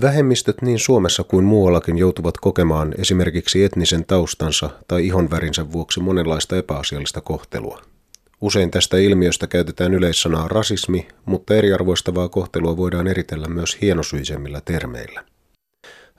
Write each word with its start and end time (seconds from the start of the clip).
Vähemmistöt 0.00 0.62
niin 0.62 0.78
Suomessa 0.78 1.24
kuin 1.24 1.44
muuallakin 1.44 1.98
joutuvat 1.98 2.36
kokemaan 2.38 2.94
esimerkiksi 2.98 3.64
etnisen 3.64 4.04
taustansa 4.06 4.70
tai 4.88 5.06
ihonvärinsä 5.06 5.72
vuoksi 5.72 6.00
monenlaista 6.00 6.56
epäasiallista 6.56 7.20
kohtelua. 7.20 7.82
Usein 8.40 8.70
tästä 8.70 8.96
ilmiöstä 8.96 9.46
käytetään 9.46 9.94
yleissanaa 9.94 10.48
rasismi, 10.48 11.08
mutta 11.24 11.54
eriarvoistavaa 11.54 12.28
kohtelua 12.28 12.76
voidaan 12.76 13.06
eritellä 13.06 13.48
myös 13.48 13.78
hienosyisemmillä 13.80 14.60
termeillä. 14.64 15.24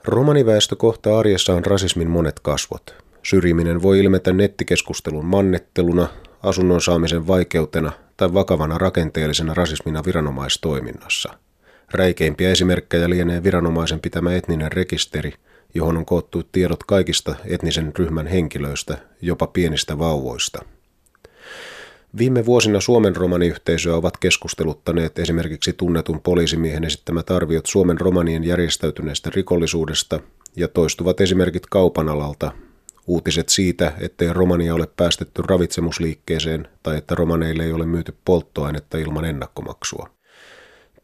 Romaniväestö 0.04 0.76
kohtaa 0.76 1.18
arjessaan 1.18 1.64
rasismin 1.64 2.10
monet 2.10 2.40
kasvot. 2.40 2.94
Syrjiminen 3.22 3.82
voi 3.82 3.98
ilmetä 3.98 4.32
nettikeskustelun 4.32 5.24
mannetteluna, 5.24 6.08
asunnon 6.42 6.80
saamisen 6.80 7.26
vaikeutena 7.26 7.92
tai 8.16 8.34
vakavana 8.34 8.78
rakenteellisena 8.78 9.54
rasismina 9.54 10.02
viranomaistoiminnassa– 10.06 11.32
Räikeimpiä 11.92 12.50
esimerkkejä 12.50 13.10
lienee 13.10 13.42
viranomaisen 13.42 14.00
pitämä 14.00 14.34
etninen 14.34 14.72
rekisteri, 14.72 15.32
johon 15.74 15.96
on 15.96 16.04
koottu 16.04 16.42
tiedot 16.42 16.84
kaikista 16.84 17.34
etnisen 17.44 17.92
ryhmän 17.98 18.26
henkilöistä, 18.26 18.98
jopa 19.22 19.46
pienistä 19.46 19.98
vauvoista. 19.98 20.64
Viime 22.18 22.46
vuosina 22.46 22.80
Suomen 22.80 23.16
romaniyhteisöä 23.16 23.94
ovat 23.94 24.16
keskusteluttaneet 24.16 25.18
esimerkiksi 25.18 25.72
tunnetun 25.72 26.20
poliisimiehen 26.20 26.84
esittämät 26.84 27.30
arviot 27.30 27.66
Suomen 27.66 28.00
romanien 28.00 28.44
järjestäytyneestä 28.44 29.30
rikollisuudesta 29.34 30.20
ja 30.56 30.68
toistuvat 30.68 31.20
esimerkit 31.20 31.66
kaupan 31.66 32.08
alalta, 32.08 32.52
uutiset 33.06 33.48
siitä, 33.48 33.92
ettei 34.00 34.32
romania 34.32 34.74
ole 34.74 34.88
päästetty 34.96 35.42
ravitsemusliikkeeseen 35.42 36.68
tai 36.82 36.96
että 36.96 37.14
romaneille 37.14 37.64
ei 37.64 37.72
ole 37.72 37.86
myyty 37.86 38.14
polttoainetta 38.24 38.98
ilman 38.98 39.24
ennakkomaksua. 39.24 40.17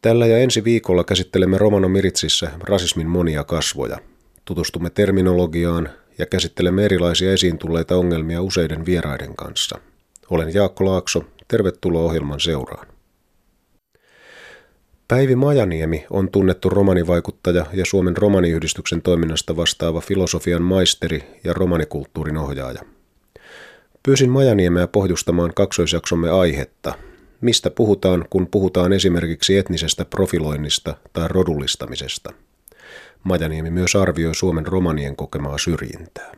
Tällä 0.01 0.27
ja 0.27 0.37
ensi 0.37 0.63
viikolla 0.63 1.03
käsittelemme 1.03 1.57
Romano 1.57 1.89
Miritsissä 1.89 2.51
rasismin 2.63 3.07
monia 3.07 3.43
kasvoja. 3.43 3.97
Tutustumme 4.45 4.89
terminologiaan 4.89 5.89
ja 6.17 6.25
käsittelemme 6.25 6.85
erilaisia 6.85 7.33
esiin 7.33 7.57
tulleita 7.57 7.95
ongelmia 7.97 8.41
useiden 8.41 8.85
vieraiden 8.85 9.35
kanssa. 9.35 9.79
Olen 10.29 10.53
Jaakko 10.53 10.85
Laakso, 10.85 11.23
tervetuloa 11.47 12.03
ohjelman 12.03 12.39
seuraan. 12.39 12.87
Päivi 15.07 15.35
Majaniemi 15.35 16.05
on 16.09 16.31
tunnettu 16.31 16.69
romanivaikuttaja 16.69 17.65
ja 17.73 17.85
Suomen 17.85 18.17
romaniyhdistyksen 18.17 19.01
toiminnasta 19.01 19.55
vastaava 19.55 20.01
filosofian 20.01 20.61
maisteri 20.61 21.23
ja 21.43 21.53
romanikulttuurin 21.53 22.37
ohjaaja. 22.37 22.81
Pyysin 24.03 24.29
Majaniemeä 24.29 24.87
pohjustamaan 24.87 25.53
kaksoisjaksomme 25.55 26.29
aihetta, 26.29 26.93
Mistä 27.41 27.69
puhutaan, 27.69 28.25
kun 28.29 28.47
puhutaan 28.51 28.93
esimerkiksi 28.93 29.57
etnisestä 29.57 30.05
profiloinnista 30.05 30.97
tai 31.13 31.27
rodullistamisesta? 31.27 32.33
Majaniemi 33.23 33.71
myös 33.71 33.95
arvioi 33.95 34.35
Suomen 34.35 34.65
romanien 34.65 35.15
kokemaa 35.15 35.57
syrjintää. 35.57 36.31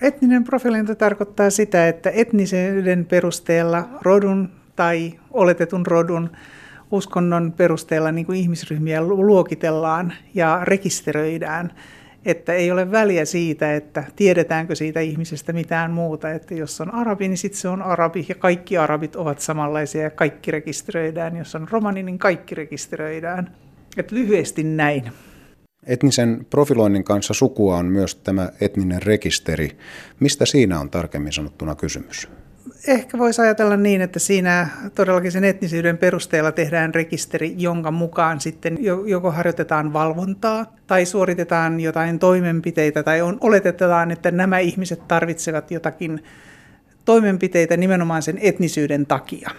Etninen 0.00 0.44
profilointi 0.44 0.94
tarkoittaa 0.94 1.50
sitä, 1.50 1.88
että 1.88 2.10
etnisyyden 2.10 3.06
perusteella 3.06 3.88
rodun 4.02 4.50
tai 4.76 5.12
oletetun 5.30 5.86
rodun 5.86 6.30
uskonnon 6.90 7.52
perusteella 7.52 8.12
niin 8.12 8.26
kuin 8.26 8.38
ihmisryhmiä 8.38 9.02
luokitellaan 9.02 10.12
ja 10.34 10.60
rekisteröidään 10.62 11.72
että 12.26 12.52
ei 12.52 12.70
ole 12.70 12.90
väliä 12.90 13.24
siitä, 13.24 13.74
että 13.74 14.04
tiedetäänkö 14.16 14.74
siitä 14.74 15.00
ihmisestä 15.00 15.52
mitään 15.52 15.90
muuta, 15.90 16.30
että 16.30 16.54
jos 16.54 16.80
on 16.80 16.94
arabi, 16.94 17.28
niin 17.28 17.38
sitten 17.38 17.60
se 17.60 17.68
on 17.68 17.82
arabi 17.82 18.26
ja 18.28 18.34
kaikki 18.34 18.78
arabit 18.78 19.16
ovat 19.16 19.40
samanlaisia 19.40 20.02
ja 20.02 20.10
kaikki 20.10 20.50
rekisteröidään. 20.50 21.36
Jos 21.36 21.54
on 21.54 21.68
romani, 21.70 22.02
niin 22.02 22.18
kaikki 22.18 22.54
rekisteröidään. 22.54 23.56
Että 23.96 24.14
lyhyesti 24.14 24.62
näin. 24.62 25.12
Etnisen 25.86 26.46
profiloinnin 26.50 27.04
kanssa 27.04 27.34
sukua 27.34 27.76
on 27.76 27.86
myös 27.86 28.14
tämä 28.14 28.48
etninen 28.60 29.02
rekisteri. 29.02 29.76
Mistä 30.20 30.46
siinä 30.46 30.80
on 30.80 30.90
tarkemmin 30.90 31.32
sanottuna 31.32 31.74
kysymys? 31.74 32.28
Ehkä 32.88 33.18
voisi 33.18 33.42
ajatella 33.42 33.76
niin, 33.76 34.00
että 34.00 34.18
siinä 34.18 34.68
todellakin 34.94 35.32
sen 35.32 35.44
etnisyyden 35.44 35.98
perusteella 35.98 36.52
tehdään 36.52 36.94
rekisteri, 36.94 37.54
jonka 37.58 37.90
mukaan 37.90 38.40
sitten 38.40 38.78
joko 39.06 39.30
harjoitetaan 39.30 39.92
valvontaa 39.92 40.76
tai 40.86 41.06
suoritetaan 41.06 41.80
jotain 41.80 42.18
toimenpiteitä 42.18 43.02
tai 43.02 43.20
on, 43.20 43.38
oletetaan, 43.40 44.10
että 44.10 44.30
nämä 44.30 44.58
ihmiset 44.58 45.08
tarvitsevat 45.08 45.70
jotakin 45.70 46.24
toimenpiteitä 47.04 47.76
nimenomaan 47.76 48.22
sen 48.22 48.38
etnisyyden 48.42 49.06
takia 49.06 49.50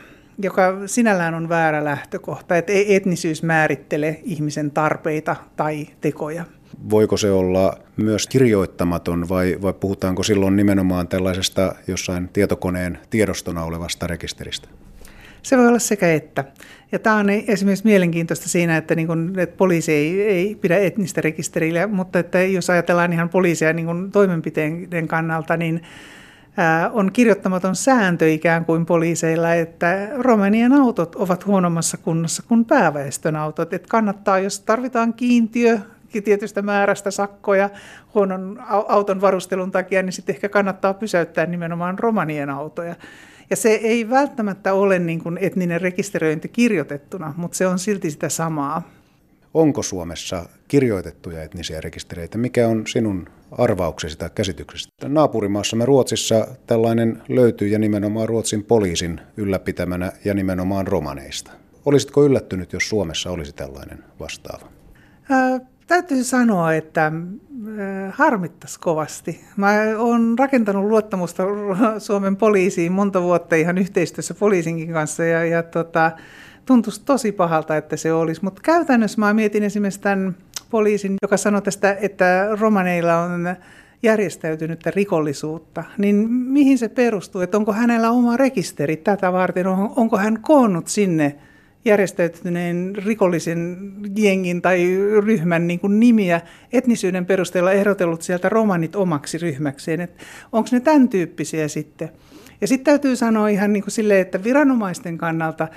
joka 0.41 0.73
sinällään 0.85 1.33
on 1.33 1.49
väärä 1.49 1.83
lähtökohta, 1.85 2.57
että 2.57 2.71
ei 2.71 2.95
etnisyys 2.95 3.43
määrittele 3.43 4.19
ihmisen 4.23 4.71
tarpeita 4.71 5.35
tai 5.55 5.87
tekoja. 6.01 6.45
Voiko 6.89 7.17
se 7.17 7.31
olla 7.31 7.77
myös 7.97 8.27
kirjoittamaton 8.27 9.29
vai, 9.29 9.57
vai 9.61 9.73
puhutaanko 9.73 10.23
silloin 10.23 10.55
nimenomaan 10.55 11.07
tällaisesta 11.07 11.75
jossain 11.87 12.29
tietokoneen 12.33 12.99
tiedostona 13.09 13.63
olevasta 13.63 14.07
rekisteristä? 14.07 14.67
Se 15.43 15.57
voi 15.57 15.67
olla 15.67 15.79
sekä 15.79 16.13
että. 16.13 16.43
Ja 16.91 16.99
tämä 16.99 17.15
on 17.15 17.29
esimerkiksi 17.29 17.85
mielenkiintoista 17.85 18.49
siinä, 18.49 18.77
että, 18.77 18.95
niin 18.95 19.07
kun, 19.07 19.33
että 19.37 19.57
poliisi 19.57 19.91
ei, 19.91 20.21
ei 20.21 20.55
pidä 20.55 20.77
etnistä 20.77 21.21
rekisteriä, 21.21 21.87
mutta 21.87 22.19
että 22.19 22.41
jos 22.41 22.69
ajatellaan 22.69 23.13
ihan 23.13 23.29
poliisia 23.29 23.73
niin 23.73 23.85
kun 23.85 24.11
toimenpiteiden 24.11 25.07
kannalta, 25.07 25.57
niin 25.57 25.81
on 26.93 27.11
kirjoittamaton 27.11 27.75
sääntö 27.75 28.29
ikään 28.29 28.65
kuin 28.65 28.85
poliiseilla, 28.85 29.53
että 29.53 30.09
romanien 30.17 30.73
autot 30.73 31.15
ovat 31.15 31.45
huonommassa 31.45 31.97
kunnossa 31.97 32.43
kuin 32.47 32.65
pääväestön 32.65 33.35
autot. 33.35 33.73
Että 33.73 33.87
kannattaa, 33.87 34.39
jos 34.39 34.59
tarvitaan 34.59 35.13
kiintiö 35.13 35.79
tietystä 36.23 36.61
määrästä 36.61 37.11
sakkoja 37.11 37.69
huonon 38.13 38.59
auton 38.69 39.21
varustelun 39.21 39.71
takia, 39.71 40.03
niin 40.03 40.13
sitten 40.13 40.35
ehkä 40.35 40.49
kannattaa 40.49 40.93
pysäyttää 40.93 41.45
nimenomaan 41.45 41.99
romanien 41.99 42.49
autoja. 42.49 42.95
Ja 43.49 43.55
se 43.55 43.69
ei 43.69 44.09
välttämättä 44.09 44.73
ole 44.73 44.99
niin 44.99 45.23
kuin 45.23 45.37
etninen 45.41 45.81
rekisteröinti 45.81 46.47
kirjoitettuna, 46.47 47.33
mutta 47.37 47.57
se 47.57 47.67
on 47.67 47.79
silti 47.79 48.11
sitä 48.11 48.29
samaa. 48.29 48.97
Onko 49.53 49.83
Suomessa 49.83 50.45
kirjoitettuja 50.67 51.43
etnisiä 51.43 51.81
rekistereitä? 51.81 52.37
Mikä 52.37 52.67
on 52.67 52.87
sinun 52.87 53.29
arvauksesi 53.51 54.17
tai 54.17 54.29
käsityksestä? 54.35 55.09
Naapurimaassamme 55.09 55.85
Ruotsissa 55.85 56.47
tällainen 56.67 57.21
löytyy 57.29 57.67
ja 57.67 57.79
nimenomaan 57.79 58.29
Ruotsin 58.29 58.63
poliisin 58.63 59.21
ylläpitämänä 59.37 60.11
ja 60.25 60.33
nimenomaan 60.33 60.87
romaneista. 60.87 61.51
Olisitko 61.85 62.25
yllättynyt, 62.25 62.73
jos 62.73 62.89
Suomessa 62.89 63.31
olisi 63.31 63.53
tällainen 63.53 64.03
vastaava? 64.19 64.67
Ää, 65.29 65.59
Täytyy 65.87 66.23
sanoa, 66.23 66.73
että 66.73 67.05
äh, 67.05 67.13
harmittas 68.13 68.77
kovasti. 68.77 69.41
Mä 69.55 69.71
oon 69.97 70.35
rakentanut 70.39 70.85
luottamusta 70.85 71.43
Suomen 71.97 72.35
poliisiin 72.35 72.91
monta 72.91 73.21
vuotta 73.21 73.55
ihan 73.55 73.77
yhteistyössä 73.77 74.33
poliisinkin 74.33 74.93
kanssa 74.93 75.23
ja, 75.23 75.45
ja 75.45 75.63
tota, 75.63 76.11
tuntuisi 76.65 77.01
tosi 77.05 77.31
pahalta, 77.31 77.77
että 77.77 77.97
se 77.97 78.13
olisi. 78.13 78.43
Mutta 78.43 78.61
käytännössä 78.63 79.19
mä 79.19 79.33
mietin 79.33 79.63
esimerkiksi 79.63 79.99
tämän 79.99 80.35
poliisin, 80.69 81.15
joka 81.21 81.37
sanoi 81.37 81.61
tästä, 81.61 81.97
että 82.01 82.47
romaneilla 82.59 83.17
on 83.17 83.55
järjestäytynyttä 84.03 84.91
rikollisuutta, 84.95 85.83
niin 85.97 86.15
mihin 86.31 86.77
se 86.77 86.89
perustuu? 86.89 87.41
Että 87.41 87.57
onko 87.57 87.73
hänellä 87.73 88.11
oma 88.11 88.37
rekisteri 88.37 88.97
tätä 88.97 89.33
varten? 89.33 89.67
Onko 89.67 90.17
hän 90.17 90.41
koonnut 90.41 90.87
sinne 90.87 91.35
järjestäytyneen 91.87 92.93
rikollisen 92.95 93.91
jengin 94.15 94.61
tai 94.61 94.97
ryhmän 95.25 95.67
niin 95.67 95.79
kuin 95.79 95.99
nimiä 95.99 96.41
etnisyyden 96.73 97.25
perusteella 97.25 97.71
ehdotellut 97.71 98.21
sieltä 98.21 98.49
romanit 98.49 98.95
omaksi 98.95 99.37
ryhmäkseen. 99.37 100.07
Onko 100.51 100.69
ne 100.71 100.79
tämän 100.79 101.09
tyyppisiä 101.09 101.67
sitten? 101.67 102.09
Ja 102.61 102.67
sitten 102.67 102.85
täytyy 102.85 103.15
sanoa 103.15 103.47
ihan 103.47 103.73
niin 103.73 103.83
kuin 103.83 103.91
silleen, 103.91 104.21
että 104.21 104.43
viranomaisten 104.43 105.17
kannalta 105.17 105.67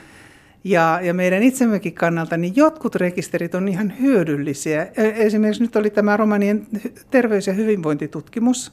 ja, 0.64 1.00
ja 1.02 1.14
meidän 1.14 1.42
itsemmekin 1.42 1.94
kannalta, 1.94 2.36
niin 2.36 2.56
jotkut 2.56 2.94
rekisterit 2.94 3.54
on 3.54 3.68
ihan 3.68 3.92
hyödyllisiä. 4.00 4.82
E, 4.82 5.08
esimerkiksi 5.14 5.62
nyt 5.62 5.76
oli 5.76 5.90
tämä 5.90 6.16
romanien 6.16 6.66
terveys- 7.10 7.46
ja 7.46 7.52
hyvinvointitutkimus, 7.52 8.72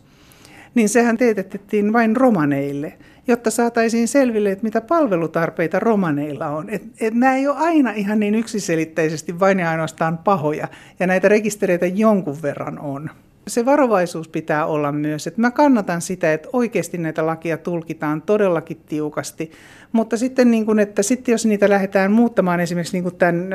niin 0.75 0.89
sehän 0.89 1.17
teetettiin 1.17 1.93
vain 1.93 2.15
romaneille– 2.15 2.93
jotta 3.27 3.51
saataisiin 3.51 4.07
selville, 4.07 4.51
että 4.51 4.63
mitä 4.63 4.81
palvelutarpeita 4.81 5.79
romaneilla 5.79 6.47
on. 6.47 6.69
Et, 6.69 6.83
et 6.99 7.13
nämä 7.13 7.35
ei 7.35 7.47
ole 7.47 7.57
aina 7.57 7.91
ihan 7.91 8.19
niin 8.19 8.35
yksiselitteisesti 8.35 9.39
vain 9.39 9.59
ja 9.59 9.69
ainoastaan 9.69 10.17
pahoja, 10.17 10.67
ja 10.99 11.07
näitä 11.07 11.27
rekistereitä 11.27 11.85
jonkun 11.85 12.41
verran 12.41 12.79
on. 12.79 13.09
Se 13.47 13.65
varovaisuus 13.65 14.27
pitää 14.27 14.65
olla 14.65 14.91
myös, 14.91 15.27
että 15.27 15.41
mä 15.41 15.51
kannatan 15.51 16.01
sitä, 16.01 16.33
että 16.33 16.49
oikeasti 16.53 16.97
näitä 16.97 17.25
lakia 17.25 17.57
tulkitaan 17.57 18.21
todellakin 18.21 18.77
tiukasti, 18.85 19.51
mutta 19.91 20.17
sitten, 20.17 20.51
niin 20.51 20.65
kun, 20.65 20.79
että 20.79 21.03
sitten 21.03 21.31
jos 21.31 21.45
niitä 21.45 21.69
lähdetään 21.69 22.11
muuttamaan, 22.11 22.59
esimerkiksi, 22.59 23.01
niin 23.01 23.15
tämän, 23.15 23.49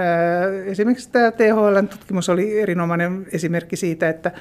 esimerkiksi 0.66 1.10
tämä 1.12 1.30
THL-tutkimus 1.30 2.28
oli 2.28 2.60
erinomainen 2.60 3.26
esimerkki 3.32 3.76
siitä, 3.76 4.08
että 4.08 4.32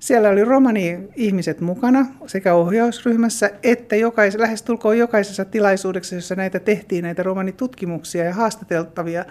siellä 0.00 0.28
oli 0.28 0.44
romani-ihmiset 0.44 1.60
mukana 1.60 2.06
sekä 2.26 2.54
ohjausryhmässä 2.54 3.50
että 3.62 3.96
jokais, 3.96 4.34
lähestulkoon 4.34 4.98
jokaisessa 4.98 5.44
tilaisuudessa, 5.44 6.14
jossa 6.14 6.34
näitä 6.34 6.60
tehtiin, 6.60 7.02
näitä 7.02 7.22
romanitutkimuksia 7.22 8.24
ja 8.24 8.34
haastateltavia, 8.34 9.24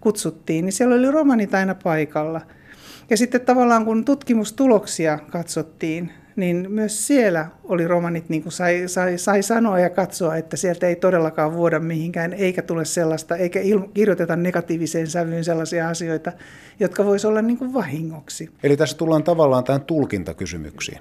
kutsuttiin, 0.00 0.64
niin 0.64 0.72
siellä 0.72 0.94
oli 0.94 1.10
romanit 1.10 1.54
aina 1.54 1.74
paikalla. 1.74 2.40
Ja 3.10 3.16
sitten 3.16 3.40
tavallaan 3.40 3.84
kun 3.84 4.04
tutkimustuloksia 4.04 5.18
katsottiin, 5.30 6.12
niin 6.36 6.66
myös 6.70 7.06
siellä 7.06 7.46
oli 7.64 7.88
romanit, 7.88 8.28
niin 8.28 8.42
kuin 8.42 8.52
sai, 8.52 8.82
sai, 8.86 9.18
sai 9.18 9.42
sanoa 9.42 9.78
ja 9.78 9.90
katsoa, 9.90 10.36
että 10.36 10.56
sieltä 10.56 10.86
ei 10.86 10.96
todellakaan 10.96 11.52
vuoda 11.52 11.80
mihinkään, 11.80 12.32
eikä 12.32 12.62
tule 12.62 12.84
sellaista, 12.84 13.36
eikä 13.36 13.60
il- 13.60 13.88
kirjoiteta 13.94 14.36
negatiiviseen 14.36 15.06
sävyyn 15.06 15.44
sellaisia 15.44 15.88
asioita, 15.88 16.32
jotka 16.80 17.04
voisi 17.04 17.26
olla 17.26 17.42
niin 17.42 17.58
kuin 17.58 17.74
vahingoksi. 17.74 18.50
Eli 18.62 18.76
tässä 18.76 18.96
tullaan 18.96 19.22
tavallaan 19.22 19.64
tähän 19.64 19.84
tulkintakysymyksiin. 19.84 21.00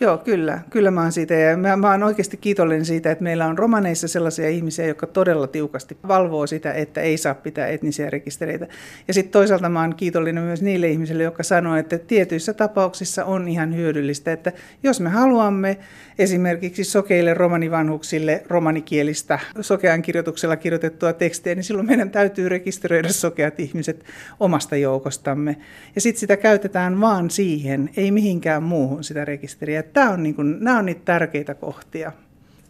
Joo, 0.00 0.18
kyllä. 0.18 0.60
Kyllä 0.70 0.90
mä 0.90 1.02
oon 1.02 1.12
siitä 1.12 1.34
ja 1.34 1.56
mä, 1.56 1.76
mä 1.76 1.90
oon 1.90 2.02
oikeasti 2.02 2.36
kiitollinen 2.36 2.84
siitä, 2.84 3.10
että 3.10 3.24
meillä 3.24 3.46
on 3.46 3.58
romaneissa 3.58 4.08
sellaisia 4.08 4.48
ihmisiä, 4.48 4.86
jotka 4.86 5.06
todella 5.06 5.46
tiukasti 5.46 5.96
valvoo 6.08 6.46
sitä, 6.46 6.72
että 6.72 7.00
ei 7.00 7.18
saa 7.18 7.34
pitää 7.34 7.66
etnisiä 7.66 8.10
rekistereitä. 8.10 8.66
Ja 9.08 9.14
sitten 9.14 9.32
toisaalta 9.32 9.68
mä 9.68 9.80
oon 9.80 9.94
kiitollinen 9.94 10.44
myös 10.44 10.62
niille 10.62 10.88
ihmisille, 10.88 11.22
jotka 11.22 11.42
sanoo, 11.42 11.76
että 11.76 11.98
tietyissä 11.98 12.54
tapauksissa 12.54 13.24
on 13.24 13.48
ihan 13.48 13.76
hyödyllistä, 13.76 14.32
että 14.32 14.52
jos 14.82 15.00
me 15.00 15.08
haluamme 15.10 15.78
esimerkiksi 16.18 16.84
sokeille 16.84 17.34
romanivanhuksille 17.34 18.42
romanikielistä 18.48 19.38
sokean 19.60 20.02
kirjoituksella 20.02 20.56
kirjoitettua 20.56 21.12
tekstiä, 21.12 21.54
niin 21.54 21.64
silloin 21.64 21.86
meidän 21.86 22.10
täytyy 22.10 22.48
rekisteröidä 22.48 23.08
sokeat 23.08 23.60
ihmiset 23.60 24.04
omasta 24.40 24.76
joukostamme. 24.76 25.56
Ja 25.94 26.00
sitten 26.00 26.20
sitä 26.20 26.36
käytetään 26.36 27.00
vaan 27.00 27.30
siihen, 27.30 27.90
ei 27.96 28.10
mihinkään 28.10 28.62
muuhun 28.62 29.04
sitä 29.04 29.24
rekisteriä. 29.24 29.87
Tämä 29.92 30.10
on 30.10 30.22
niin 30.22 30.34
kuin, 30.34 30.56
nämä 30.60 30.78
on 30.78 30.86
niitä 30.86 31.00
tärkeitä 31.04 31.54
kohtia. 31.54 32.12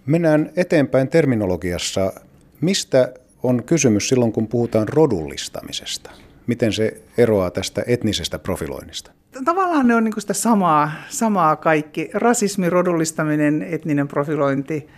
Mennään 0.06 0.50
eteenpäin 0.56 1.08
terminologiassa. 1.08 2.12
Mistä 2.60 3.12
on 3.42 3.64
kysymys 3.64 4.08
silloin, 4.08 4.32
kun 4.32 4.48
puhutaan 4.48 4.88
rodullistamisesta? 4.88 6.10
Miten 6.46 6.72
se 6.72 7.02
eroaa 7.18 7.50
tästä 7.50 7.82
etnisestä 7.86 8.38
profiloinnista? 8.38 9.10
Tavallaan 9.44 9.88
ne 9.88 9.94
on 9.94 10.04
niin 10.04 10.14
sitä 10.18 10.34
samaa, 10.34 10.92
samaa 11.08 11.56
kaikki. 11.56 12.10
Rasismi, 12.14 12.70
rodullistaminen, 12.70 13.62
etninen 13.62 14.08
profilointi. 14.08 14.88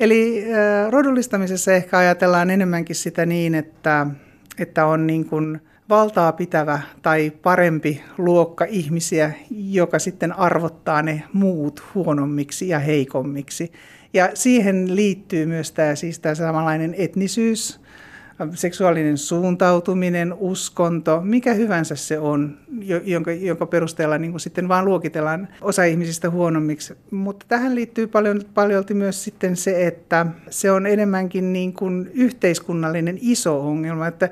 Eli 0.00 0.44
rodullistamisessa 0.90 1.72
ehkä 1.72 1.98
ajatellaan 1.98 2.50
enemmänkin 2.50 2.96
sitä 2.96 3.26
niin, 3.26 3.54
että, 3.54 4.06
että 4.58 4.86
on 4.86 5.06
niin 5.06 5.24
kuin 5.24 5.60
valtaa 5.88 6.32
pitävä 6.32 6.80
tai 7.02 7.32
parempi 7.42 8.02
luokka 8.18 8.64
ihmisiä, 8.64 9.32
joka 9.50 9.98
sitten 9.98 10.32
arvottaa 10.32 11.02
ne 11.02 11.22
muut 11.32 11.82
huonommiksi 11.94 12.68
ja 12.68 12.78
heikommiksi. 12.78 13.72
Ja 14.12 14.30
siihen 14.34 14.96
liittyy 14.96 15.46
myös 15.46 15.72
tämä, 15.72 15.94
siis 15.94 16.18
tämä 16.18 16.34
samanlainen 16.34 16.94
etnisyys, 16.98 17.80
seksuaalinen 18.54 19.18
suuntautuminen, 19.18 20.34
uskonto, 20.38 21.20
mikä 21.20 21.54
hyvänsä 21.54 21.96
se 21.96 22.18
on, 22.18 22.58
jonka, 23.04 23.32
jonka 23.32 23.66
perusteella 23.66 24.18
niin 24.18 24.40
sitten 24.40 24.68
vaan 24.68 24.84
luokitellaan 24.84 25.48
osa 25.60 25.84
ihmisistä 25.84 26.30
huonommiksi. 26.30 26.94
Mutta 27.10 27.46
tähän 27.48 27.74
liittyy 27.74 28.06
paljon, 28.06 28.42
paljolti 28.54 28.94
myös 28.94 29.24
sitten 29.24 29.56
se, 29.56 29.86
että 29.86 30.26
se 30.50 30.70
on 30.70 30.86
enemmänkin 30.86 31.52
niin 31.52 31.72
kuin 31.72 32.10
yhteiskunnallinen 32.14 33.18
iso 33.20 33.68
ongelma, 33.68 34.06
että 34.06 34.30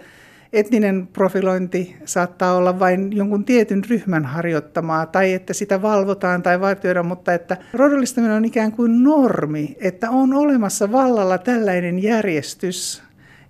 etninen 0.54 1.08
profilointi 1.12 1.96
saattaa 2.04 2.56
olla 2.56 2.78
vain 2.78 3.16
jonkun 3.16 3.44
tietyn 3.44 3.82
ryhmän 3.90 4.24
harjoittamaa 4.24 5.06
tai 5.06 5.32
että 5.32 5.52
sitä 5.52 5.82
valvotaan 5.82 6.42
tai 6.42 6.60
vartioidaan, 6.60 7.06
mutta 7.06 7.34
että 7.34 7.56
rodullistaminen 7.72 8.36
on 8.36 8.44
ikään 8.44 8.72
kuin 8.72 9.04
normi, 9.04 9.76
että 9.80 10.10
on 10.10 10.34
olemassa 10.34 10.92
vallalla 10.92 11.38
tällainen 11.38 12.02
järjestys, 12.02 13.02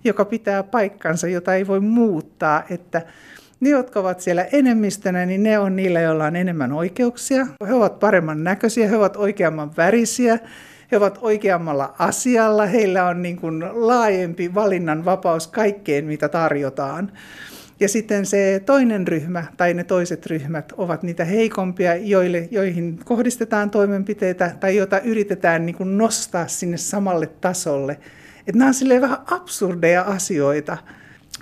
joka 0.03 0.25
pitää 0.25 0.63
paikkansa, 0.63 1.27
jota 1.27 1.53
ei 1.53 1.67
voi 1.67 1.79
muuttaa, 1.79 2.63
että 2.69 3.01
ne, 3.59 3.69
jotka 3.69 3.99
ovat 3.99 4.19
siellä 4.19 4.45
enemmistönä, 4.51 5.25
niin 5.25 5.43
ne 5.43 5.59
on 5.59 5.75
niillä, 5.75 6.01
joilla 6.01 6.25
on 6.25 6.35
enemmän 6.35 6.71
oikeuksia. 6.71 7.47
He 7.67 7.73
ovat 7.73 7.99
paremman 7.99 8.43
näköisiä, 8.43 8.87
he 8.87 8.97
ovat 8.97 9.15
oikeamman 9.15 9.71
värisiä, 9.77 10.39
he 10.91 10.97
ovat 10.97 11.19
oikeammalla 11.21 11.95
asialla, 11.99 12.65
heillä 12.65 13.07
on 13.07 13.21
niin 13.21 13.37
kuin 13.37 13.63
laajempi 13.73 14.55
valinnan 14.55 15.05
vapaus 15.05 15.47
kaikkeen, 15.47 16.05
mitä 16.05 16.29
tarjotaan. 16.29 17.11
Ja 17.79 17.89
sitten 17.89 18.25
se 18.25 18.61
toinen 18.65 19.07
ryhmä 19.07 19.43
tai 19.57 19.73
ne 19.73 19.83
toiset 19.83 20.25
ryhmät 20.25 20.73
ovat 20.77 21.03
niitä 21.03 21.25
heikompia, 21.25 21.95
joille, 21.95 22.47
joihin 22.51 22.99
kohdistetaan 23.05 23.69
toimenpiteitä 23.69 24.55
tai 24.59 24.75
joita 24.75 24.99
yritetään 24.99 25.65
niin 25.65 25.75
kuin 25.75 25.97
nostaa 25.97 26.47
sinne 26.47 26.77
samalle 26.77 27.27
tasolle. 27.27 27.97
Että 28.47 28.59
nämä 28.59 28.71
on 28.95 29.01
vähän 29.01 29.17
absurdeja 29.31 30.01
asioita, 30.01 30.77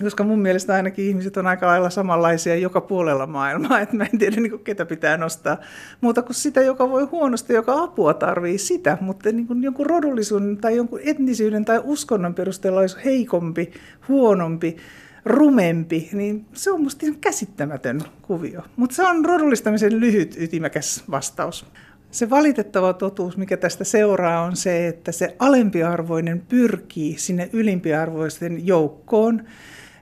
koska 0.02 0.24
mun 0.24 0.40
mielestä 0.40 0.74
ainakin 0.74 1.06
ihmiset 1.06 1.38
on 1.38 1.48
aika 1.48 1.68
lailla 1.68 1.90
samanlaisia 1.90 2.56
joka 2.56 2.82
puolella 2.82 3.28
maailmaa, 3.28 3.80
että 3.82 3.96
mä 3.96 4.04
en 4.14 4.20
tiedä 4.20 4.36
niin 4.42 4.50
kuin, 4.50 4.64
ketä 4.64 4.86
pitää 4.86 5.18
nostaa 5.18 5.58
muuta 6.02 6.22
kuin 6.22 6.36
sitä, 6.36 6.62
joka 6.62 6.90
voi 6.90 7.04
huonosti, 7.04 7.54
joka 7.54 7.84
apua 7.84 8.14
tarvii 8.14 8.58
sitä, 8.58 8.98
mutta 9.02 9.32
niin 9.32 9.48
kuin 9.48 9.64
jonkun 9.64 9.86
rodullisuuden 9.86 10.58
tai 10.58 10.76
jonkun 10.76 11.00
etnisyyden 11.04 11.66
tai 11.66 11.82
uskonnon 11.84 12.34
perusteella 12.34 12.80
olisi 12.80 12.98
heikompi, 13.06 13.72
huonompi, 14.08 14.78
rumempi, 15.26 16.10
niin 16.14 16.46
se 16.54 16.72
on 16.72 16.84
musta 16.84 17.06
ihan 17.06 17.20
käsittämätön 17.20 18.02
kuvio. 18.22 18.62
Mutta 18.76 18.96
se 18.96 19.08
on 19.08 19.26
rodullistamisen 19.26 20.00
lyhyt, 20.00 20.36
ytimäkäs 20.40 21.04
vastaus. 21.12 21.66
Se 22.12 22.30
valitettava 22.30 22.94
totuus, 22.94 23.38
mikä 23.38 23.58
tästä 23.58 23.84
seuraa, 23.84 24.42
on 24.42 24.56
se, 24.56 24.88
että 24.88 25.12
se 25.12 25.36
alempiarvoinen 25.40 26.44
pyrkii 26.50 27.18
sinne 27.18 27.50
ylimpiarvoisten 27.54 28.68
joukkoon 28.68 29.44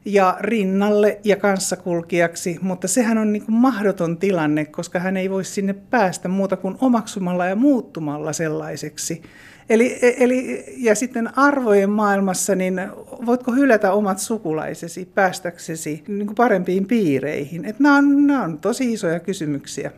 ja 0.06 0.38
rinnalle 0.40 1.20
ja 1.24 1.36
kanssakulkijaksi, 1.36 2.58
mutta 2.62 2.88
sehän 2.88 3.18
on 3.18 3.34
niin 3.34 3.46
kuin 3.46 3.56
mahdoton 3.56 4.18
tilanne, 4.18 4.66
koska 4.66 5.00
hän 5.00 5.18
ei 5.18 5.30
voi 5.30 5.44
sinne 5.46 5.74
päästä 5.74 6.28
muuta 6.28 6.58
kuin 6.58 6.76
omaksumalla 6.82 7.46
ja 7.46 7.56
muuttumalla 7.56 8.34
sellaiseksi. 8.34 9.22
Eli, 9.70 10.00
eli, 10.02 10.66
ja 10.78 10.96
sitten 10.96 11.38
arvojen 11.38 11.90
maailmassa, 11.90 12.56
niin 12.56 12.82
voitko 13.26 13.52
hylätä 13.52 13.94
omat 13.94 14.20
sukulaisesi 14.20 15.06
päästäksesi 15.06 16.04
niin 16.08 16.26
kuin 16.28 16.36
parempiin 16.36 16.86
piireihin? 16.86 17.66
Et 17.66 17.80
nämä, 17.80 17.98
on, 17.98 18.28
nämä 18.28 18.44
on 18.44 18.58
tosi 18.58 18.94
isoja 18.94 19.20
kysymyksiä. 19.20 19.92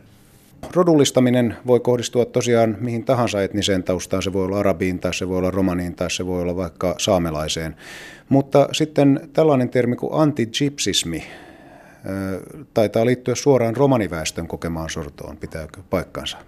Rodullistaminen 0.74 1.56
voi 1.66 1.80
kohdistua 1.80 2.24
tosiaan 2.24 2.76
mihin 2.80 3.04
tahansa 3.04 3.42
etniseen 3.42 3.82
taustaan. 3.82 4.22
Se 4.22 4.32
voi 4.32 4.44
olla 4.44 4.58
arabiin 4.58 4.98
tai 4.98 5.14
se 5.14 5.28
voi 5.28 5.38
olla 5.38 5.50
romaniin 5.50 5.94
tai 5.94 6.10
se 6.10 6.26
voi 6.26 6.42
olla 6.42 6.56
vaikka 6.56 6.94
saamelaiseen. 6.98 7.76
Mutta 8.28 8.68
sitten 8.72 9.20
tällainen 9.32 9.68
termi 9.68 9.96
kuin 9.96 10.12
anti-gypsismi 10.14 11.24
taitaa 12.74 13.06
liittyä 13.06 13.34
suoraan 13.34 13.76
romaniväestön 13.76 14.46
kokemaan 14.46 14.90
sortoon. 14.90 15.36
Pitääkö 15.36 15.80
paikkansa? 15.90 16.38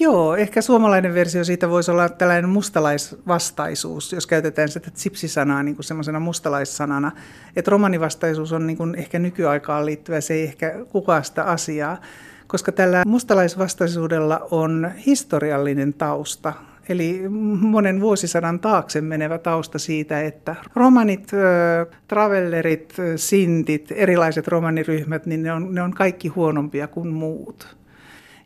Joo, 0.00 0.36
ehkä 0.36 0.62
suomalainen 0.62 1.14
versio 1.14 1.44
siitä 1.44 1.70
voisi 1.70 1.90
olla 1.90 2.08
tällainen 2.08 2.48
mustalaisvastaisuus, 2.50 4.12
jos 4.12 4.26
käytetään 4.26 4.68
sitä 4.68 4.90
tsipsisanaa 4.90 5.62
niin 5.62 5.74
kuin 5.74 5.84
semmoisena 5.84 6.20
mustalaissanana. 6.20 7.12
Että 7.56 7.70
romanivastaisuus 7.70 8.52
on 8.52 8.66
niin 8.66 8.76
kuin 8.76 8.94
ehkä 8.94 9.18
nykyaikaan 9.18 9.86
liittyvä, 9.86 10.20
se 10.20 10.34
ei 10.34 10.42
ehkä 10.42 10.74
kukaan 10.88 11.24
sitä 11.24 11.44
asiaa 11.44 12.00
koska 12.46 12.72
tällä 12.72 13.02
mustalaisvastaisuudella 13.06 14.46
on 14.50 14.90
historiallinen 15.06 15.94
tausta. 15.94 16.52
Eli 16.88 17.22
monen 17.60 18.00
vuosisadan 18.00 18.60
taakse 18.60 19.00
menevä 19.00 19.38
tausta 19.38 19.78
siitä, 19.78 20.22
että 20.22 20.56
romanit, 20.74 21.30
travellerit, 22.08 22.94
sintit, 23.16 23.92
erilaiset 23.92 24.48
romaniryhmät, 24.48 25.26
niin 25.26 25.42
ne 25.42 25.52
on, 25.52 25.74
ne 25.74 25.82
on 25.82 25.94
kaikki 25.94 26.28
huonompia 26.28 26.88
kuin 26.88 27.08
muut. 27.08 27.76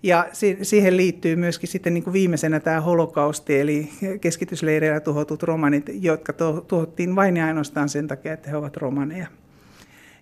Ja 0.03 0.27
siihen 0.63 0.97
liittyy 0.97 1.37
myöskin 1.37 1.69
sitten 1.69 1.95
niin 1.95 2.05
kuin 2.05 2.13
viimeisenä 2.13 2.61
tämä 2.61 2.81
holokausti, 2.81 3.61
eli 3.61 3.91
keskitysleireillä 4.21 5.01
tuhotut 5.01 5.43
romanit, 5.43 5.91
jotka 6.01 6.33
tuhottiin 6.69 7.17
vain 7.17 7.37
ja 7.37 7.47
ainoastaan 7.47 7.89
sen 7.89 8.09
takia, 8.09 8.33
että 8.33 8.51
he 8.51 8.57
ovat 8.57 8.77
romaneja. 8.77 9.27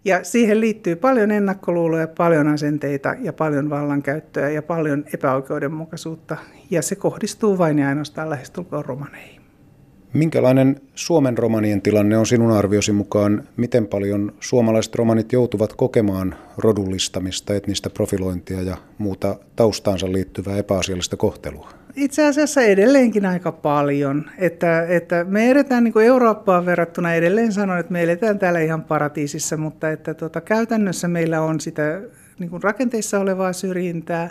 Ja 0.06 0.24
siihen 0.24 0.60
liittyy 0.60 0.96
paljon 0.96 1.30
ennakkoluuloja, 1.30 2.08
paljon 2.08 2.48
asenteita 2.48 3.14
ja 3.20 3.32
paljon 3.32 3.70
vallankäyttöä 3.70 4.50
ja 4.50 4.62
paljon 4.62 5.04
epäoikeudenmukaisuutta. 5.14 6.36
Ja 6.70 6.82
se 6.82 6.96
kohdistuu 6.96 7.58
vain 7.58 7.78
ja 7.78 7.88
ainoastaan 7.88 8.30
lähestulkoon 8.30 8.84
romaneihin. 8.84 9.40
Minkälainen 10.12 10.80
Suomen 10.94 11.38
romanien 11.38 11.82
tilanne 11.82 12.18
on 12.18 12.26
sinun 12.26 12.50
arviosi 12.50 12.92
mukaan? 12.92 13.44
Miten 13.56 13.86
paljon 13.86 14.32
suomalaiset 14.40 14.94
romanit 14.94 15.32
joutuvat 15.32 15.72
kokemaan 15.72 16.34
rodullistamista, 16.58 17.54
etnistä 17.54 17.90
profilointia 17.90 18.62
ja 18.62 18.76
muuta 18.98 19.36
taustaansa 19.56 20.12
liittyvää 20.12 20.56
epäasiallista 20.56 21.16
kohtelua? 21.16 21.70
Itse 21.96 22.24
asiassa 22.24 22.62
edelleenkin 22.62 23.26
aika 23.26 23.52
paljon. 23.52 24.30
Että, 24.38 24.82
että 24.82 25.24
me 25.24 25.50
edetään 25.50 25.84
niin 25.84 25.92
kuin 25.92 26.06
Eurooppaan 26.06 26.66
verrattuna 26.66 27.14
edelleen 27.14 27.52
sanon, 27.52 27.78
että 27.78 27.92
me 27.92 28.02
eletään 28.02 28.38
täällä 28.38 28.60
ihan 28.60 28.84
paratiisissa, 28.84 29.56
mutta 29.56 29.90
että 29.90 30.14
tota, 30.14 30.40
käytännössä 30.40 31.08
meillä 31.08 31.40
on 31.40 31.60
sitä 31.60 32.00
niin 32.38 32.50
kuin 32.50 32.62
rakenteissa 32.62 33.20
olevaa 33.20 33.52
syrjintää. 33.52 34.30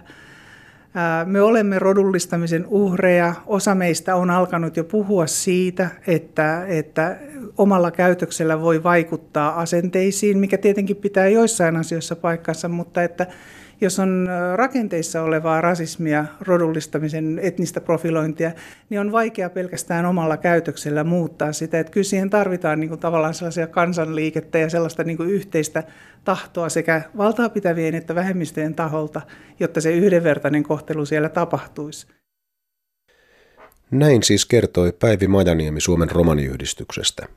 Me 1.26 1.42
olemme 1.42 1.80
rodullistamisen 1.80 2.66
uhreja. 2.68 3.34
Osa 3.46 3.76
meistä 3.76 4.16
on 4.16 4.30
alkanut 4.30 4.78
jo 4.78 4.84
puhua 4.84 5.28
siitä, 5.28 5.90
että, 6.08 6.66
että 6.68 7.18
omalla 7.58 7.92
käytöksellä 7.92 8.62
voi 8.62 8.84
vaikuttaa 8.84 9.60
asenteisiin, 9.60 10.38
mikä 10.38 10.58
tietenkin 10.58 10.96
pitää 10.98 11.28
joissain 11.28 11.76
asioissa 11.76 12.16
paikkansa, 12.16 12.70
mutta 12.70 13.04
että 13.04 13.28
jos 13.82 14.00
on 14.00 14.30
rakenteissa 14.56 15.22
olevaa 15.22 15.62
rasismia, 15.62 16.26
rodullistamisen, 16.42 17.40
etnistä 17.44 17.82
profilointia, 17.82 18.52
niin 18.90 19.00
on 19.00 19.12
vaikea 19.12 19.50
pelkästään 19.50 20.06
omalla 20.06 20.38
käytöksellä 20.38 21.04
muuttaa 21.04 21.54
sitä. 21.54 21.80
Että 21.80 21.92
kyllä 21.92 22.04
siihen 22.04 22.30
tarvitaan 22.30 22.80
niin 22.80 22.90
kuin 22.90 23.00
tavallaan 23.00 23.34
sellaisia 23.34 23.68
kansanliikettä 23.68 24.58
ja 24.58 24.70
sellaista 24.70 25.04
niin 25.04 25.18
kuin 25.18 25.30
yhteistä 25.30 25.84
tahtoa 26.24 26.70
sekä 26.70 27.02
valtaapitävien 27.18 27.96
että 27.96 28.16
vähemmistöjen 28.16 28.76
taholta, 28.76 29.22
jotta 29.60 29.82
se 29.82 29.92
yhdenvertainen 29.92 30.64
kohtelu 30.64 31.06
siellä 31.06 31.30
tapahtuisi. 31.30 32.08
Näin 33.92 34.24
siis 34.24 34.46
kertoi 34.46 34.92
Päivi 34.92 35.28
Majaniemi 35.28 35.82
Suomen 35.82 36.12
romaniyhdistyksestä. 36.12 37.28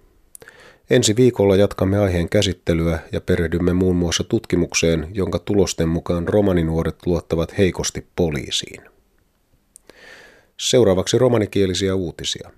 Ensi 0.90 1.16
viikolla 1.16 1.56
jatkamme 1.56 1.98
aiheen 1.98 2.28
käsittelyä 2.28 2.98
ja 3.12 3.20
perehdymme 3.20 3.72
muun 3.72 3.96
muassa 3.96 4.24
tutkimukseen, 4.24 5.06
jonka 5.14 5.38
tulosten 5.38 5.88
mukaan 5.88 6.28
romaninuoret 6.28 7.06
luottavat 7.06 7.58
heikosti 7.58 8.06
poliisiin. 8.16 8.80
Seuraavaksi 10.56 11.18
romanikielisiä 11.18 11.94
uutisia. 11.94 12.50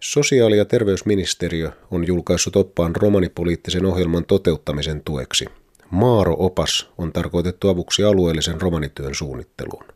Sosiaali- 0.00 0.58
ja 0.58 0.64
terveysministeriö 0.64 1.70
on 1.90 2.06
julkaissut 2.06 2.56
oppaan 2.56 2.96
romanipoliittisen 2.96 3.86
ohjelman 3.86 4.24
toteuttamisen 4.24 5.02
tueksi. 5.04 5.44
Maaro-opas 5.90 6.90
on 6.98 7.12
tarkoitettu 7.12 7.68
avuksi 7.68 8.04
alueellisen 8.04 8.60
romanityön 8.60 9.14
suunnitteluun. 9.14 9.93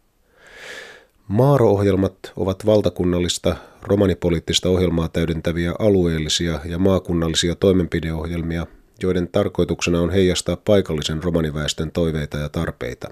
Maaro-ohjelmat 1.28 2.32
ovat 2.36 2.66
valtakunnallista 2.66 3.56
romanipoliittista 3.82 4.68
ohjelmaa 4.68 5.08
täydentäviä 5.08 5.74
alueellisia 5.78 6.60
ja 6.64 6.78
maakunnallisia 6.78 7.54
toimenpideohjelmia, 7.54 8.66
joiden 9.02 9.28
tarkoituksena 9.28 10.00
on 10.00 10.10
heijastaa 10.10 10.56
paikallisen 10.56 11.22
romaniväestön 11.22 11.90
toiveita 11.90 12.38
ja 12.38 12.48
tarpeita. 12.48 13.08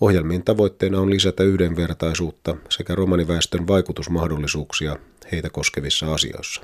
Ohjelmien 0.00 0.42
tavoitteena 0.44 1.00
on 1.00 1.10
lisätä 1.10 1.42
yhdenvertaisuutta 1.42 2.56
sekä 2.68 2.94
romaniväestön 2.94 3.66
vaikutusmahdollisuuksia 3.66 4.96
heitä 5.32 5.50
koskevissa 5.50 6.14
asioissa. 6.14 6.62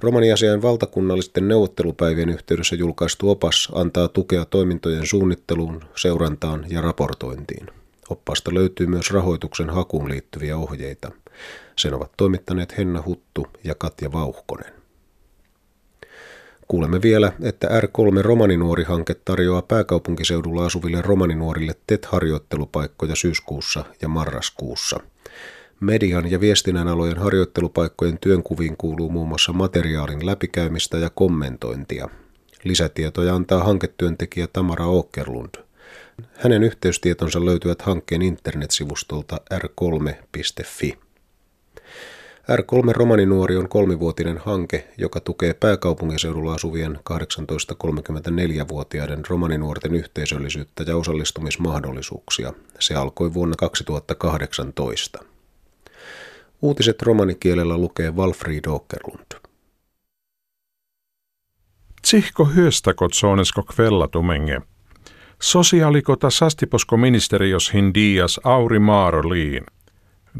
Romaniasian 0.00 0.62
valtakunnallisten 0.62 1.48
neuvottelupäivien 1.48 2.28
yhteydessä 2.28 2.76
julkaistu 2.76 3.30
opas 3.30 3.68
antaa 3.74 4.08
tukea 4.08 4.44
toimintojen 4.44 5.06
suunnitteluun, 5.06 5.80
seurantaan 5.96 6.66
ja 6.68 6.80
raportointiin. 6.80 7.77
Oppaasta 8.10 8.54
löytyy 8.54 8.86
myös 8.86 9.10
rahoituksen 9.10 9.70
hakuun 9.70 10.08
liittyviä 10.08 10.56
ohjeita. 10.56 11.10
Sen 11.76 11.94
ovat 11.94 12.12
toimittaneet 12.16 12.78
Henna 12.78 13.02
Huttu 13.06 13.46
ja 13.64 13.74
Katja 13.74 14.12
Vauhkonen. 14.12 14.72
Kuulemme 16.68 17.02
vielä, 17.02 17.32
että 17.42 17.68
R3 17.68 18.22
Romaninuori-hanke 18.22 19.14
tarjoaa 19.24 19.62
pääkaupunkiseudulla 19.62 20.66
asuville 20.66 21.02
romaninuorille 21.02 21.74
TET-harjoittelupaikkoja 21.86 23.16
syyskuussa 23.16 23.84
ja 24.02 24.08
marraskuussa. 24.08 25.00
Median 25.80 26.30
ja 26.30 26.40
viestinnän 26.40 26.88
alojen 26.88 27.18
harjoittelupaikkojen 27.18 28.18
työnkuviin 28.20 28.76
kuuluu 28.76 29.10
muun 29.10 29.28
muassa 29.28 29.52
materiaalin 29.52 30.26
läpikäymistä 30.26 30.98
ja 30.98 31.10
kommentointia. 31.10 32.08
Lisätietoja 32.64 33.34
antaa 33.34 33.64
hanketyöntekijä 33.64 34.46
Tamara 34.46 34.84
Åkerlund– 34.84 35.50
hänen 36.34 36.62
yhteystietonsa 36.62 37.44
löytyvät 37.44 37.82
hankkeen 37.82 38.22
internetsivustolta 38.22 39.40
r3.fi. 39.54 40.98
R3 42.52 42.92
Romaninuori 42.92 43.56
on 43.56 43.68
kolmivuotinen 43.68 44.38
hanke, 44.38 44.88
joka 44.98 45.20
tukee 45.20 45.54
pääkaupunkiseudulla 45.54 46.54
asuvien 46.54 46.98
18-34-vuotiaiden 47.10 49.22
romaninuorten 49.28 49.94
yhteisöllisyyttä 49.94 50.84
ja 50.86 50.96
osallistumismahdollisuuksia. 50.96 52.52
Se 52.78 52.94
alkoi 52.94 53.34
vuonna 53.34 53.56
2018. 53.56 55.24
Uutiset 56.62 57.02
romanikielellä 57.02 57.76
lukee 57.76 58.10
Walfried 58.10 58.64
Åkerlund. 58.68 59.48
Tsihko 62.02 62.44
hyöstäkot 62.44 63.14
soonesko 63.14 63.62
kvellatumenge. 63.62 64.62
Sosiaalikota 65.42 66.30
sastiposko 66.30 66.96
ministerios 66.96 67.74
hindias 67.74 68.40
Auri 68.44 68.78
Maaroliin. 68.78 69.66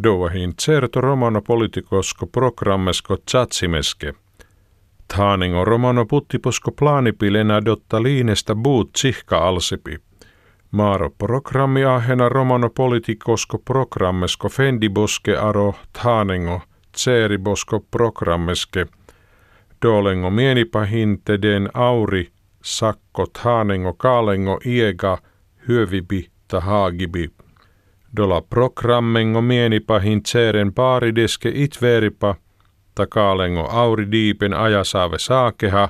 Doahin 0.02 0.55
certo 0.57 1.00
romano 1.00 1.43
politikosko 1.43 2.26
programmesko 2.26 3.17
tsatsimeske. 3.17 4.14
Taaningo 5.17 5.64
romano 5.64 6.07
puttiposko 6.07 6.71
plaanipilena 6.73 7.64
dotta 7.64 8.02
liinestä 8.02 8.55
buut 8.55 8.93
tsihka 8.93 9.38
alsipi. 9.38 9.97
Maaro 10.71 11.11
programmi 11.11 11.85
ahena 11.85 12.28
romano 12.28 12.71
politikosko 12.71 13.59
programmesko 13.59 14.49
fendiboske 14.49 15.37
aro 15.37 15.75
taaningo 16.02 16.61
tseeribosko 16.93 17.81
programmeske. 17.90 18.87
Dolengo 19.83 20.31
mienipahin 20.31 21.21
teden 21.25 21.69
auri 21.75 22.31
sakko, 22.62 23.27
thanengo, 23.43 23.93
kaalengo, 23.93 24.61
iega, 24.67 25.19
hyövibi, 25.69 26.31
tahagibi. 26.49 27.31
Dola 28.17 28.41
programmengo 28.41 29.43
mienipahin 29.43 30.23
tseren 30.23 30.75
paarideske 30.75 31.53
itveripa, 31.55 32.35
takaalengo 32.95 33.69
auri 33.71 34.11
diipen 34.11 34.55
ajasaave 34.55 35.19
saakeha, 35.19 35.88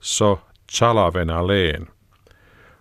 so 0.00 0.40
chalavena 0.72 1.46
leen. 1.46 1.86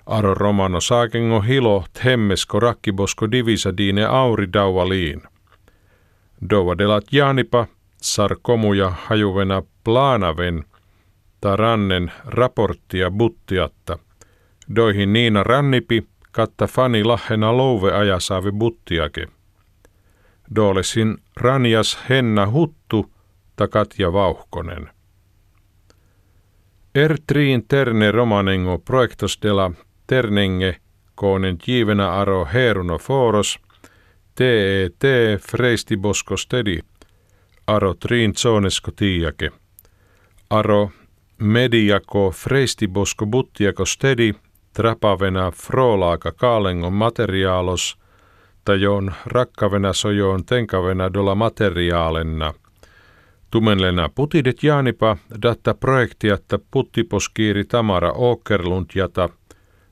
Aro 0.06 0.34
romano 0.34 0.82
saakengo 0.82 1.42
hilo 1.42 1.84
temmesko 2.04 2.60
rakkibosko 2.60 3.32
divisadine 3.32 4.06
auri 4.06 4.48
daualiin. 4.54 5.22
Dova 6.50 6.78
delat 6.78 7.04
jaanipa, 7.12 7.68
sarkomuja 8.02 8.90
hajuvena 8.90 9.64
plaanaven– 9.84 10.64
rannen 11.56 12.12
raporttia 12.26 13.12
buttiatta. 13.12 13.98
Doihin 14.76 15.14
Niina 15.14 15.44
Rannipi 15.44 16.08
katta 16.32 16.68
fani 16.68 17.04
lahena 17.04 17.58
louve 17.58 17.94
ajasaavi 17.94 18.52
buttiake. 18.52 19.28
Doolesin 20.56 21.18
ranjas 21.36 22.00
Henna 22.10 22.52
Huttu 22.52 23.12
ta 23.56 23.68
Katja 23.68 24.14
Vauhkonen. 24.14 24.90
Ertriin 26.96 27.68
terne 27.68 28.12
romanengo 28.12 28.78
projektos 28.78 29.40
dela 29.42 29.72
ternenge 30.08 30.78
koonen 31.16 31.58
jivenä 31.68 32.12
aro 32.12 32.46
heruno 32.54 32.98
foros, 32.98 33.60
TET 34.36 35.00
freisti 35.52 35.98
bosko 35.98 36.38
stedi, 36.38 36.80
aro 37.68 37.94
triin 37.94 38.34
zonesko 38.36 38.92
tiiake. 38.92 39.52
Aro 40.50 40.92
mediako 41.42 42.32
freistibosko 42.32 43.26
buttiako 43.26 43.86
stedi, 43.86 44.34
trapavena 44.74 45.52
frolaaka 45.52 46.32
kaalengon 46.32 46.94
materiaalos, 46.94 47.98
tajon 48.66 49.12
rakkavena 49.26 49.94
sojoon 49.94 50.46
tenkavena 50.46 51.14
dola 51.14 51.36
materiaalenna. 51.36 52.54
Tumenlena 53.52 54.10
putidet 54.10 54.64
jaanipa 54.64 55.18
datta 55.42 55.74
projektiatta 55.74 56.60
puttiposkiiri 56.72 57.66
Tamara 57.66 58.14
jata, 58.96 59.30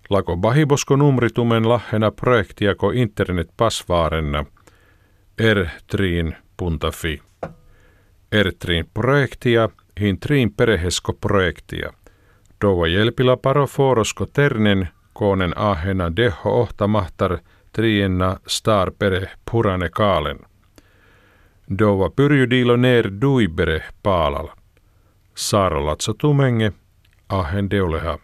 lako 0.09 0.35
bahibosko 0.35 0.95
numritumen 0.95 1.69
lahena 1.69 2.11
projektiako 2.11 2.91
internet 2.91 3.49
pasvaarenna, 3.57 4.45
ertriin.fi. 5.37 7.21
Ertriin 8.31 8.85
projektia 8.93 9.69
triin 10.19 10.51
perehesko-projektia. 10.51 11.93
Dova 12.61 12.87
jelpila 12.87 13.37
paro 13.37 13.67
forosko 13.67 14.25
ternen 14.25 14.87
koonen 15.13 15.53
ahena 15.55 16.15
deho 16.15 16.67
mahtar 16.87 17.37
trienna 17.71 18.37
star 18.47 18.91
pere 18.99 19.31
purane 19.51 19.89
kaalen. 19.89 20.39
Dova 21.79 22.09
pyrjydilo 22.09 22.75
ner 22.77 23.11
duibere 23.21 23.83
paalala. 24.03 24.55
Saaralatsa 25.35 26.13
tumenge 26.17 26.71
ahen 27.29 27.69
deuleha. 27.69 28.17